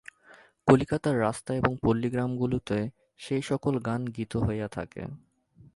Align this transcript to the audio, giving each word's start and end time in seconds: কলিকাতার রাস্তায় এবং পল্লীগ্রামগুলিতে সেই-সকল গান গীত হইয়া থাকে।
কলিকাতার 0.67 1.15
রাস্তায় 1.19 1.57
এবং 1.57 1.71
পল্লীগ্রামগুলিতে 1.83 2.77
সেই-সকল 3.19 3.73
গান 3.79 4.01
গীত 4.07 4.33
হইয়া 4.37 4.67
থাকে। 4.67 5.01